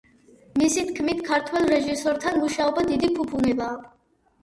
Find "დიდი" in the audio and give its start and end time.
2.91-3.15